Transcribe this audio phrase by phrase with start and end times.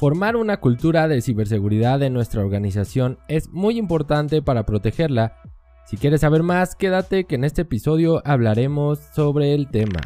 [0.00, 5.36] Formar una cultura de ciberseguridad en nuestra organización es muy importante para protegerla.
[5.84, 10.00] Si quieres saber más, quédate que en este episodio hablaremos sobre el tema.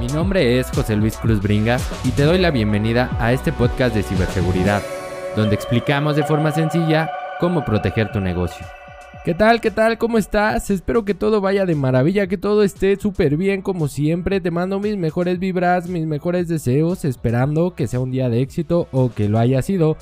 [0.00, 3.94] Mi nombre es José Luis Cruz Bringas y te doy la bienvenida a este podcast
[3.94, 4.80] de ciberseguridad,
[5.36, 8.64] donde explicamos de forma sencilla cómo proteger tu negocio.
[9.24, 9.60] ¿Qué tal?
[9.60, 9.98] ¿Qué tal?
[9.98, 10.70] ¿Cómo estás?
[10.70, 14.40] Espero que todo vaya de maravilla, que todo esté súper bien como siempre.
[14.40, 18.88] Te mando mis mejores vibras, mis mejores deseos, esperando que sea un día de éxito
[18.92, 19.98] o que lo haya sido.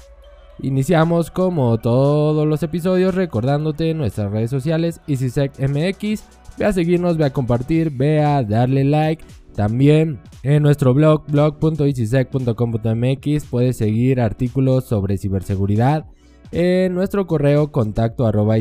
[0.61, 6.23] Iniciamos como todos los episodios recordándote nuestras redes sociales EasySecMX.
[6.57, 9.25] Ve a seguirnos, ve a compartir, ve a darle like.
[9.57, 16.07] También en nuestro blog blog.easysec.com.mx puedes seguir artículos sobre ciberseguridad
[16.53, 18.57] en nuestro correo contacto arroba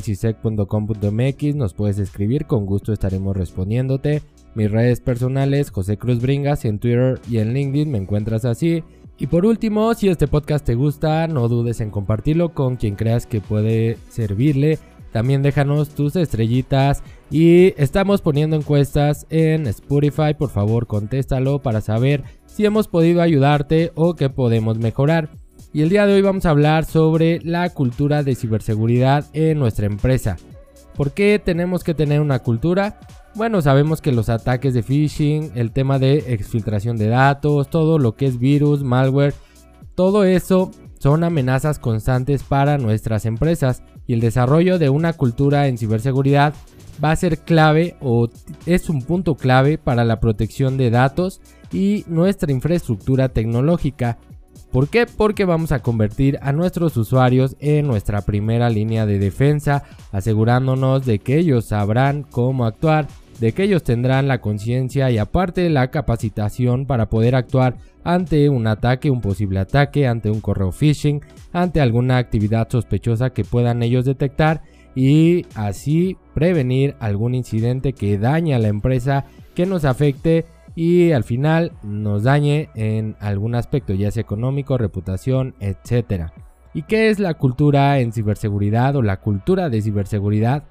[1.56, 4.22] nos puedes escribir, con gusto estaremos respondiéndote.
[4.56, 8.84] Mis redes personales, José Cruz Bringas, en Twitter y en LinkedIn me encuentras así.
[9.20, 13.26] Y por último, si este podcast te gusta, no dudes en compartirlo con quien creas
[13.26, 14.80] que puede servirle.
[15.12, 20.34] También déjanos tus estrellitas y estamos poniendo encuestas en Spotify.
[20.38, 25.30] Por favor, contéstalo para saber si hemos podido ayudarte o qué podemos mejorar
[25.74, 29.86] y el día de hoy vamos a hablar sobre la cultura de ciberseguridad en nuestra
[29.86, 30.38] empresa.
[30.96, 33.00] ¿Por qué tenemos que tener una cultura?
[33.36, 38.16] Bueno, sabemos que los ataques de phishing, el tema de exfiltración de datos, todo lo
[38.16, 39.36] que es virus, malware,
[39.94, 45.78] todo eso son amenazas constantes para nuestras empresas y el desarrollo de una cultura en
[45.78, 46.54] ciberseguridad
[47.04, 48.30] va a ser clave o
[48.66, 54.18] es un punto clave para la protección de datos y nuestra infraestructura tecnológica
[54.72, 55.06] ¿Por qué?
[55.06, 61.20] Porque vamos a convertir a nuestros usuarios en nuestra primera línea de defensa, asegurándonos de
[61.20, 63.08] que ellos sabrán cómo actuar,
[63.40, 68.68] de que ellos tendrán la conciencia y aparte la capacitación para poder actuar ante un
[68.68, 71.22] ataque, un posible ataque, ante un correo phishing,
[71.54, 74.64] ante alguna actividad sospechosa que puedan ellos detectar
[74.96, 79.26] y así prevenir algún incidente que dañe a la empresa,
[79.56, 80.46] que nos afecte
[80.78, 86.26] y al final nos dañe en algún aspecto, ya sea económico, reputación, etc.
[86.72, 90.66] ¿Y qué es la cultura en ciberseguridad o la cultura de ciberseguridad?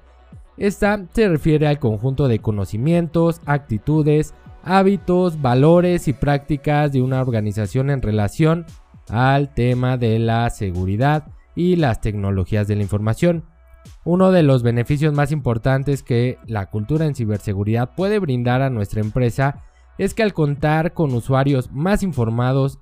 [0.55, 7.89] Esta se refiere al conjunto de conocimientos, actitudes, hábitos, valores y prácticas de una organización
[7.89, 8.65] en relación
[9.09, 13.43] al tema de la seguridad y las tecnologías de la información.
[14.05, 19.01] Uno de los beneficios más importantes que la cultura en ciberseguridad puede brindar a nuestra
[19.01, 19.65] empresa
[19.97, 22.79] es que al contar con usuarios más informados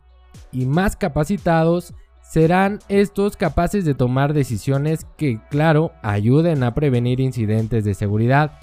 [0.51, 7.85] y más capacitados, serán estos capaces de tomar decisiones que, claro, ayuden a prevenir incidentes
[7.85, 8.59] de seguridad.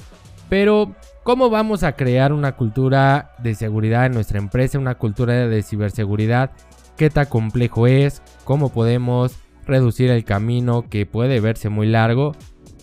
[0.48, 5.62] Pero, ¿cómo vamos a crear una cultura de seguridad en nuestra empresa, una cultura de
[5.62, 6.50] ciberseguridad?
[6.96, 8.20] ¿Qué tan complejo es?
[8.44, 12.32] ¿Cómo podemos reducir el camino que puede verse muy largo?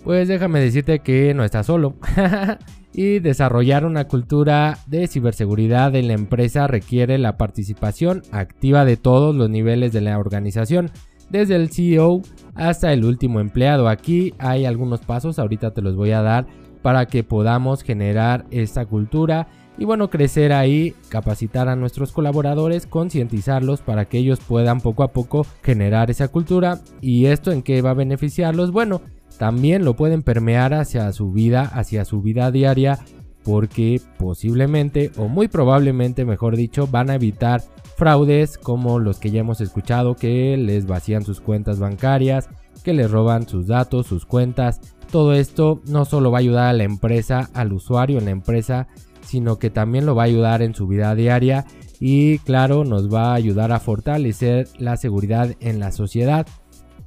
[0.03, 1.95] Pues déjame decirte que no estás solo.
[2.93, 9.35] y desarrollar una cultura de ciberseguridad en la empresa requiere la participación activa de todos
[9.35, 10.91] los niveles de la organización,
[11.29, 12.21] desde el CEO
[12.55, 13.87] hasta el último empleado.
[13.87, 16.47] Aquí hay algunos pasos, ahorita te los voy a dar
[16.81, 19.47] para que podamos generar esta cultura
[19.79, 25.13] y bueno, crecer ahí, capacitar a nuestros colaboradores, concientizarlos para que ellos puedan poco a
[25.13, 26.79] poco generar esa cultura.
[26.99, 28.71] ¿Y esto en qué va a beneficiarlos?
[28.71, 29.01] Bueno,
[29.39, 32.99] también lo pueden permear hacia su vida, hacia su vida diaria,
[33.45, 37.63] porque posiblemente o muy probablemente, mejor dicho, van a evitar
[37.95, 42.49] fraudes como los que ya hemos escuchado que les vacían sus cuentas bancarias,
[42.83, 44.81] que les roban sus datos, sus cuentas.
[45.09, 48.87] Todo esto no solo va a ayudar a la empresa, al usuario en la empresa,
[49.21, 51.65] sino que también lo va a ayudar en su vida diaria
[52.01, 56.45] y claro, nos va a ayudar a fortalecer la seguridad en la sociedad.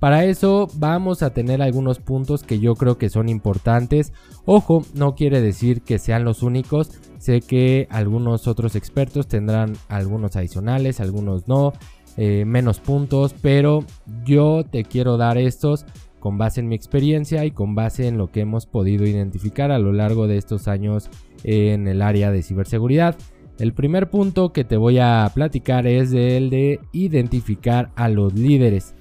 [0.02, 4.12] Para eso vamos a tener algunos puntos que yo creo que son importantes.
[4.44, 6.90] Ojo, no quiere decir que sean los únicos.
[7.18, 11.72] Sé que algunos otros expertos tendrán algunos adicionales, algunos no,
[12.16, 13.84] eh, menos puntos, pero
[14.24, 15.86] yo te quiero dar estos
[16.18, 19.78] con base en mi experiencia y con base en lo que hemos podido identificar a
[19.78, 21.10] lo largo de estos años
[21.44, 23.14] en el área de ciberseguridad.
[23.60, 28.96] El primer punto que te voy a platicar es el de identificar a los líderes.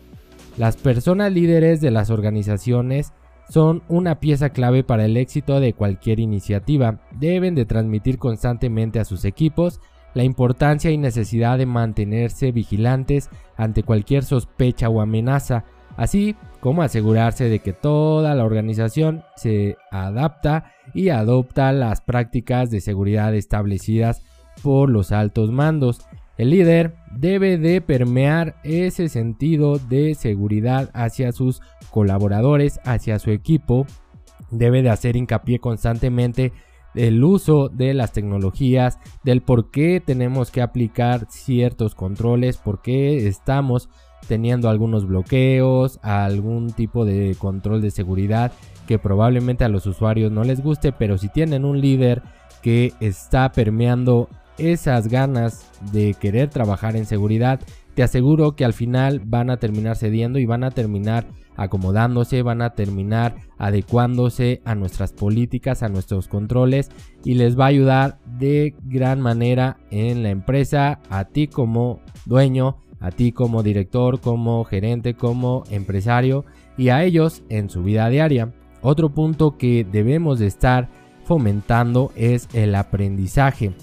[0.58, 3.14] Las personas líderes de las organizaciones
[3.50, 7.02] son una pieza clave para el éxito de cualquier iniciativa.
[7.12, 9.80] Deben de transmitir constantemente a sus equipos
[10.14, 15.64] la importancia y necesidad de mantenerse vigilantes ante cualquier sospecha o amenaza,
[15.98, 22.82] así como asegurarse de que toda la organización se adapta y adopta las prácticas de
[22.82, 24.22] seguridad establecidas
[24.64, 26.02] por los altos mandos.
[26.38, 33.86] El líder debe de permear ese sentido de seguridad hacia sus colaboradores, hacia su equipo.
[34.50, 36.52] Debe de hacer hincapié constantemente
[36.96, 43.28] el uso de las tecnologías, del por qué tenemos que aplicar ciertos controles, por qué
[43.28, 43.90] estamos
[44.28, 48.52] teniendo algunos bloqueos, algún tipo de control de seguridad
[48.88, 52.22] que probablemente a los usuarios no les guste, pero si tienen un líder
[52.62, 54.30] que está permeando
[54.62, 57.60] esas ganas de querer trabajar en seguridad,
[57.96, 61.28] te aseguro que al final van a terminar cediendo y van a terminar
[61.58, 66.90] acomodándose, van a terminar adecuándose a nuestras políticas, a nuestros controles
[67.24, 72.78] y les va a ayudar de gran manera en la empresa, a ti como dueño,
[73.00, 76.46] a ti como director, como gerente, como empresario
[76.78, 78.54] y a ellos en su vida diaria.
[78.82, 80.90] Otro punto que debemos de estar
[81.26, 83.74] fomentando es el aprendizaje.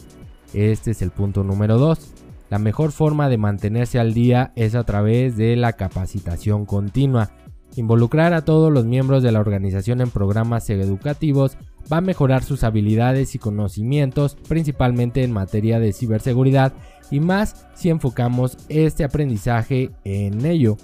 [0.52, 2.14] Este es el punto número 2.
[2.50, 7.30] La mejor forma de mantenerse al día es a través de la capacitación continua.
[7.76, 11.58] Involucrar a todos los miembros de la organización en programas educativos
[11.92, 16.72] va a mejorar sus habilidades y conocimientos, principalmente en materia de ciberseguridad,
[17.10, 20.76] y más si enfocamos este aprendizaje en ello.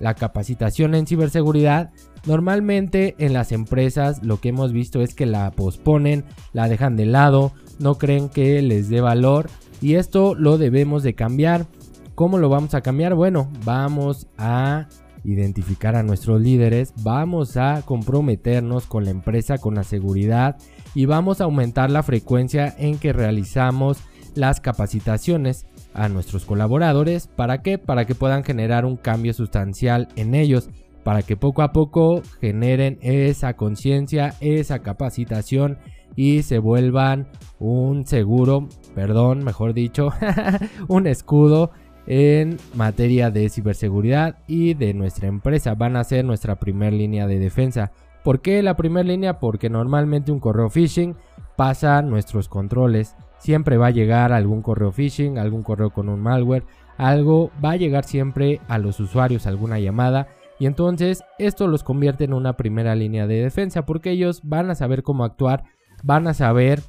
[0.00, 1.90] La capacitación en ciberseguridad
[2.26, 7.06] normalmente en las empresas lo que hemos visto es que la posponen, la dejan de
[7.06, 9.48] lado, no creen que les dé valor
[9.80, 11.66] y esto lo debemos de cambiar.
[12.14, 13.14] ¿Cómo lo vamos a cambiar?
[13.14, 14.86] Bueno, vamos a
[15.24, 20.56] identificar a nuestros líderes, vamos a comprometernos con la empresa, con la seguridad
[20.94, 23.98] y vamos a aumentar la frecuencia en que realizamos
[24.34, 27.26] las capacitaciones a nuestros colaboradores.
[27.26, 27.78] ¿Para qué?
[27.78, 30.70] Para que puedan generar un cambio sustancial en ellos,
[31.04, 35.78] para que poco a poco generen esa conciencia, esa capacitación
[36.16, 37.28] y se vuelvan
[37.58, 40.10] un seguro, perdón, mejor dicho,
[40.88, 41.70] un escudo
[42.06, 45.74] en materia de ciberseguridad y de nuestra empresa.
[45.74, 47.92] Van a ser nuestra primera línea de defensa.
[48.24, 49.40] ¿Por qué la primera línea?
[49.40, 51.16] Porque normalmente un correo phishing
[51.56, 53.16] pasa nuestros controles.
[53.38, 56.64] Siempre va a llegar algún correo phishing, algún correo con un malware,
[56.96, 60.28] algo va a llegar siempre a los usuarios, alguna llamada.
[60.62, 64.76] Y entonces esto los convierte en una primera línea de defensa porque ellos van a
[64.76, 65.64] saber cómo actuar,
[66.04, 66.84] van a saber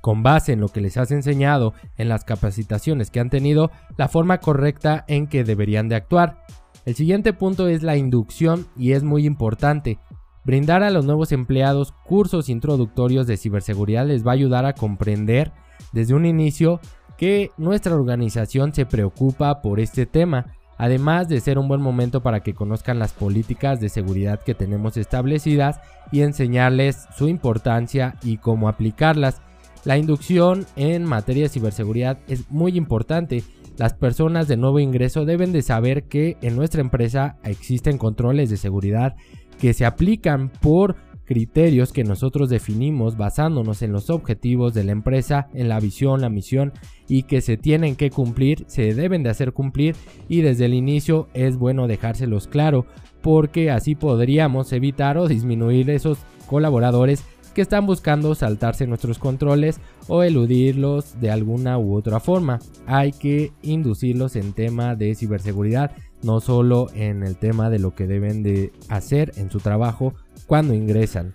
[0.00, 4.06] con base en lo que les has enseñado en las capacitaciones que han tenido, la
[4.06, 6.44] forma correcta en que deberían de actuar.
[6.84, 9.98] El siguiente punto es la inducción y es muy importante.
[10.44, 15.50] Brindar a los nuevos empleados cursos introductorios de ciberseguridad les va a ayudar a comprender
[15.92, 16.78] desde un inicio
[17.18, 20.46] que nuestra organización se preocupa por este tema,
[20.80, 24.96] además de ser un buen momento para que conozcan las políticas de seguridad que tenemos
[24.96, 25.78] establecidas
[26.10, 29.42] y enseñarles su importancia y cómo aplicarlas.
[29.84, 33.44] La inducción en materia de ciberseguridad es muy importante.
[33.76, 38.56] Las personas de nuevo ingreso deben de saber que en nuestra empresa existen controles de
[38.56, 39.16] seguridad
[39.58, 40.96] que se aplican por
[41.30, 46.28] criterios que nosotros definimos basándonos en los objetivos de la empresa, en la visión, la
[46.28, 46.72] misión
[47.06, 49.94] y que se tienen que cumplir, se deben de hacer cumplir
[50.28, 52.84] y desde el inicio es bueno dejárselos claro
[53.22, 56.18] porque así podríamos evitar o disminuir esos
[56.48, 57.22] colaboradores
[57.54, 62.58] que están buscando saltarse nuestros controles o eludirlos de alguna u otra forma.
[62.86, 65.92] Hay que inducirlos en tema de ciberseguridad,
[66.24, 70.14] no solo en el tema de lo que deben de hacer en su trabajo
[70.50, 71.32] cuando ingresan.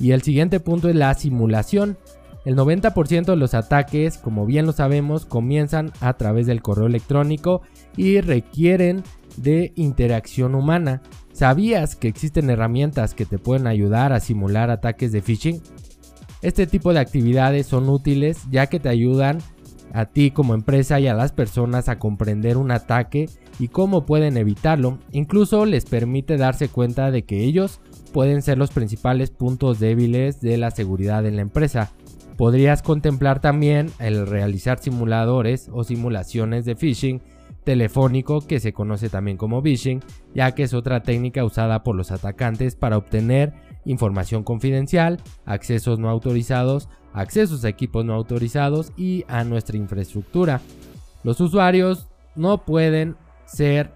[0.00, 1.96] Y el siguiente punto es la simulación.
[2.44, 7.62] El 90% de los ataques, como bien lo sabemos, comienzan a través del correo electrónico
[7.96, 9.04] y requieren
[9.36, 11.02] de interacción humana.
[11.32, 15.62] ¿Sabías que existen herramientas que te pueden ayudar a simular ataques de phishing?
[16.42, 19.38] Este tipo de actividades son útiles ya que te ayudan
[19.92, 24.36] a ti como empresa y a las personas a comprender un ataque y cómo pueden
[24.36, 24.98] evitarlo.
[25.12, 27.80] Incluso les permite darse cuenta de que ellos
[28.12, 31.92] pueden ser los principales puntos débiles de la seguridad en la empresa.
[32.36, 37.20] Podrías contemplar también el realizar simuladores o simulaciones de phishing
[37.64, 40.00] telefónico que se conoce también como phishing,
[40.34, 43.52] ya que es otra técnica usada por los atacantes para obtener
[43.84, 50.60] información confidencial, accesos no autorizados, accesos a equipos no autorizados y a nuestra infraestructura.
[51.24, 53.92] Los usuarios no pueden ser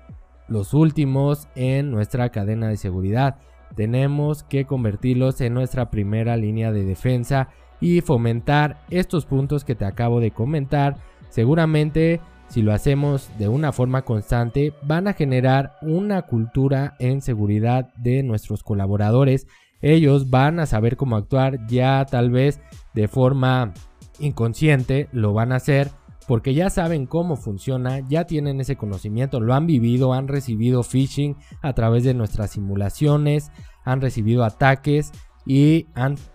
[0.49, 3.39] los últimos en nuestra cadena de seguridad.
[3.75, 7.49] Tenemos que convertirlos en nuestra primera línea de defensa
[7.81, 10.97] y fomentar estos puntos que te acabo de comentar.
[11.31, 12.21] Seguramente
[12.53, 18.23] si lo hacemos de una forma constante, van a generar una cultura en seguridad de
[18.23, 19.47] nuestros colaboradores.
[19.81, 22.61] Ellos van a saber cómo actuar ya tal vez
[22.93, 23.73] de forma
[24.19, 25.89] inconsciente, lo van a hacer
[26.27, 31.37] porque ya saben cómo funciona, ya tienen ese conocimiento, lo han vivido, han recibido phishing
[31.61, 33.51] a través de nuestras simulaciones,
[33.85, 35.13] han recibido ataques
[35.45, 35.89] y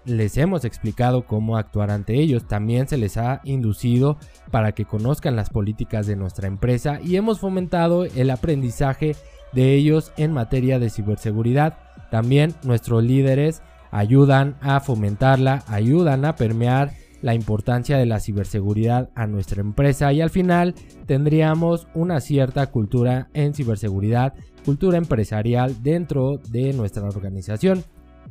[0.05, 2.47] les hemos explicado cómo actuar ante ellos.
[2.47, 4.17] También se les ha inducido
[4.51, 9.15] para que conozcan las políticas de nuestra empresa y hemos fomentado el aprendizaje
[9.53, 11.77] de ellos en materia de ciberseguridad.
[12.11, 16.91] También nuestros líderes ayudan a fomentarla, ayudan a permear
[17.21, 23.29] la importancia de la ciberseguridad a nuestra empresa y al final tendríamos una cierta cultura
[23.33, 24.33] en ciberseguridad,
[24.65, 27.83] cultura empresarial dentro de nuestra organización.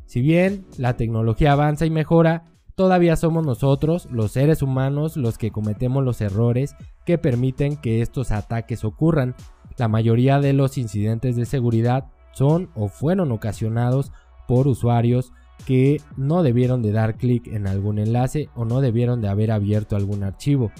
[0.06, 5.50] Si bien la tecnología avanza y mejora, todavía somos nosotros, los seres humanos, los que
[5.50, 9.34] cometemos los errores que permiten que estos ataques ocurran.
[9.78, 14.12] La mayoría de los incidentes de seguridad son o fueron ocasionados
[14.46, 15.32] por usuarios
[15.64, 19.96] que no debieron de dar clic en algún enlace o no debieron de haber abierto
[19.96, 20.70] algún archivo.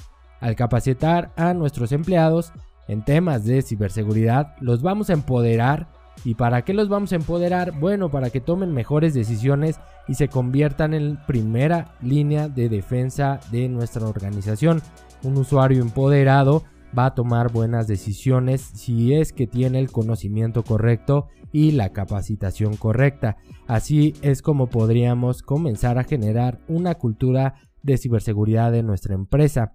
[0.40, 2.52] Al capacitar a nuestros empleados
[2.88, 5.88] en temas de ciberseguridad, los vamos a empoderar
[6.24, 7.78] ¿Y para qué los vamos a empoderar?
[7.78, 9.78] Bueno, para que tomen mejores decisiones
[10.08, 14.82] y se conviertan en primera línea de defensa de nuestra organización.
[15.22, 16.64] Un usuario empoderado
[16.96, 22.76] va a tomar buenas decisiones si es que tiene el conocimiento correcto y la capacitación
[22.76, 23.36] correcta.
[23.66, 29.74] Así es como podríamos comenzar a generar una cultura de ciberseguridad en nuestra empresa.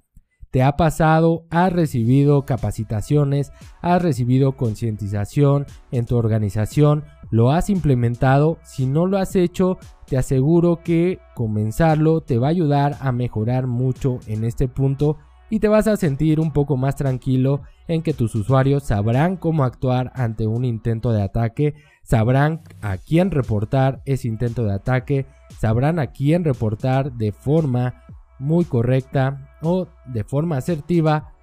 [0.52, 8.60] Te ha pasado, has recibido capacitaciones, has recibido concientización en tu organización, lo has implementado,
[8.62, 9.78] si no lo has hecho,
[10.08, 15.18] te aseguro que comenzarlo te va a ayudar a mejorar mucho en este punto
[15.52, 19.66] y te vas a sentir un poco más tranquilo en que tus usuarios sabrán cómo
[19.66, 25.28] actuar ante un intento de ataque, sabrán a quién reportar ese intento de ataque,
[25.60, 28.06] sabrán a quién reportar de forma
[28.40, 31.34] muy correcta o de forma asertiva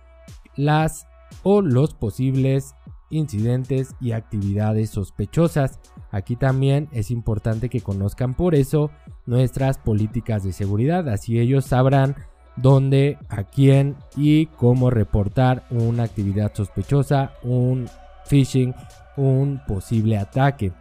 [0.56, 1.06] las
[1.42, 2.74] o los posibles
[3.10, 5.80] incidentes y actividades sospechosas.
[6.10, 8.90] Aquí también es importante que conozcan por eso
[9.26, 12.16] nuestras políticas de seguridad, así ellos sabrán
[12.60, 17.88] dónde, a quién y cómo reportar una actividad sospechosa, un
[18.26, 18.74] phishing,
[19.16, 20.72] un posible ataque.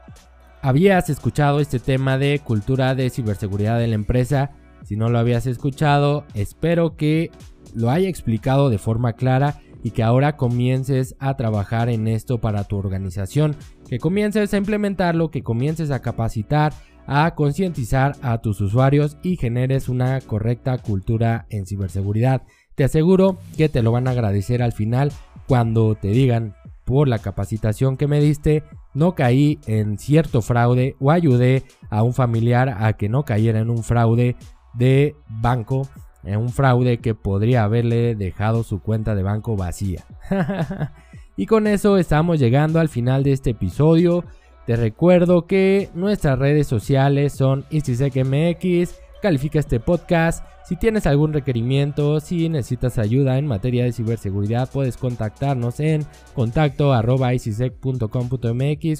[0.61, 4.51] ¿Habías escuchado este tema de cultura de ciberseguridad de la empresa?
[4.83, 7.31] Si no lo habías escuchado, espero que
[7.73, 12.63] lo haya explicado de forma clara y que ahora comiences a trabajar en esto para
[12.63, 13.55] tu organización,
[13.87, 16.73] que comiences a implementarlo, que comiences a capacitar,
[17.07, 22.43] a concientizar a tus usuarios y generes una correcta cultura en ciberseguridad.
[22.75, 25.11] Te aseguro que te lo van a agradecer al final
[25.47, 26.53] cuando te digan
[26.85, 32.13] por la capacitación que me diste, no caí en cierto fraude o ayudé a un
[32.13, 34.35] familiar a que no cayera en un fraude
[34.73, 35.87] de banco
[36.27, 40.03] en un fraude que podría haberle dejado su cuenta de banco vacía.
[41.37, 44.25] y con eso estamos llegando al final de este episodio.
[44.67, 48.99] Te recuerdo que nuestras redes sociales son InstiSecMX.
[49.21, 50.45] Califica este podcast.
[50.65, 56.05] Si tienes algún requerimiento, si necesitas ayuda en materia de ciberseguridad, puedes contactarnos en
[56.35, 56.91] contacto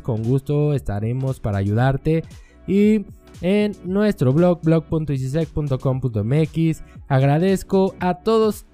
[0.01, 2.23] Con gusto estaremos para ayudarte.
[2.65, 3.05] Y
[3.41, 6.83] en nuestro blog blog.icisec.com.mx.
[7.09, 8.65] Agradezco a todos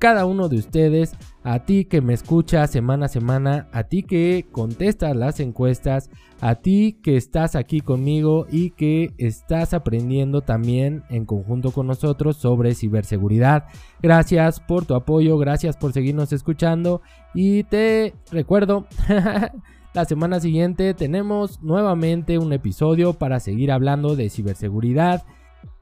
[0.00, 1.12] cada uno de ustedes,
[1.44, 6.08] a ti que me escucha semana a semana, a ti que contestas las encuestas,
[6.40, 12.38] a ti que estás aquí conmigo y que estás aprendiendo también en conjunto con nosotros
[12.38, 13.66] sobre ciberseguridad.
[14.02, 17.02] Gracias por tu apoyo, gracias por seguirnos escuchando
[17.34, 18.86] y te recuerdo
[19.92, 25.24] La semana siguiente tenemos nuevamente un episodio para seguir hablando de ciberseguridad.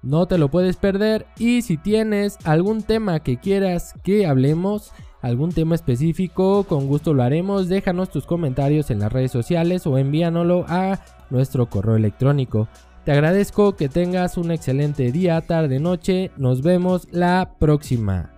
[0.02, 4.92] No te lo puedes perder y si tienes algún tema que quieras que hablemos,
[5.22, 7.68] algún tema específico, con gusto lo haremos.
[7.68, 12.68] Déjanos tus comentarios en las redes sociales o envíanoslo a nuestro correo electrónico.
[13.04, 16.30] Te agradezco que tengas un excelente día, tarde, noche.
[16.36, 18.37] Nos vemos la próxima.